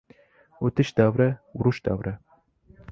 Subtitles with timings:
[0.69, 1.29] O‘tish davri—
[1.61, 2.17] urush davri…